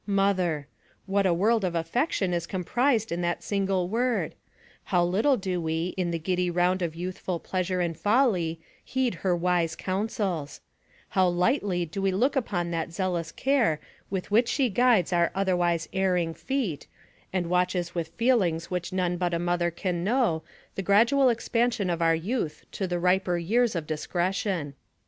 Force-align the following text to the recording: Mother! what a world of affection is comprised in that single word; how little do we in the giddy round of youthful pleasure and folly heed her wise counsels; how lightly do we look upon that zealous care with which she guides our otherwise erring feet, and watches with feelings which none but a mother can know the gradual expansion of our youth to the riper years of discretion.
Mother! 0.07 0.67
what 1.05 1.27
a 1.27 1.33
world 1.35 1.63
of 1.63 1.75
affection 1.75 2.33
is 2.33 2.47
comprised 2.47 3.11
in 3.11 3.21
that 3.21 3.43
single 3.43 3.87
word; 3.87 4.33
how 4.85 5.03
little 5.05 5.37
do 5.37 5.61
we 5.61 5.93
in 5.95 6.09
the 6.09 6.17
giddy 6.17 6.49
round 6.49 6.81
of 6.81 6.95
youthful 6.95 7.39
pleasure 7.39 7.81
and 7.81 7.95
folly 7.95 8.59
heed 8.83 9.13
her 9.21 9.35
wise 9.35 9.75
counsels; 9.75 10.59
how 11.09 11.27
lightly 11.27 11.85
do 11.85 12.01
we 12.01 12.11
look 12.11 12.35
upon 12.35 12.71
that 12.71 12.91
zealous 12.91 13.31
care 13.31 13.79
with 14.09 14.31
which 14.31 14.47
she 14.47 14.69
guides 14.71 15.13
our 15.13 15.29
otherwise 15.35 15.87
erring 15.93 16.33
feet, 16.33 16.87
and 17.31 17.45
watches 17.47 17.93
with 17.93 18.07
feelings 18.07 18.71
which 18.71 18.91
none 18.91 19.17
but 19.17 19.35
a 19.35 19.37
mother 19.37 19.69
can 19.69 20.03
know 20.03 20.41
the 20.73 20.81
gradual 20.81 21.29
expansion 21.29 21.91
of 21.91 22.01
our 22.01 22.15
youth 22.15 22.65
to 22.71 22.87
the 22.87 22.97
riper 22.97 23.37
years 23.37 23.75
of 23.75 23.85
discretion. 23.85 24.73